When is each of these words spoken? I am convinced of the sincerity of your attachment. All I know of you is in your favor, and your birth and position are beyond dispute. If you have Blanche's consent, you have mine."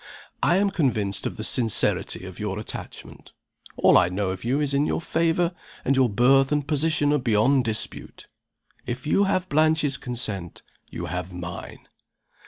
I 0.41 0.55
am 0.57 0.71
convinced 0.71 1.27
of 1.27 1.37
the 1.37 1.43
sincerity 1.43 2.25
of 2.25 2.39
your 2.39 2.57
attachment. 2.57 3.33
All 3.77 3.99
I 3.99 4.09
know 4.09 4.31
of 4.31 4.43
you 4.43 4.59
is 4.59 4.73
in 4.73 4.87
your 4.87 4.99
favor, 4.99 5.53
and 5.85 5.95
your 5.95 6.09
birth 6.09 6.51
and 6.51 6.67
position 6.67 7.13
are 7.13 7.19
beyond 7.19 7.65
dispute. 7.65 8.25
If 8.87 9.05
you 9.05 9.25
have 9.25 9.47
Blanche's 9.47 9.97
consent, 9.97 10.63
you 10.89 11.05
have 11.05 11.33
mine." 11.33 11.87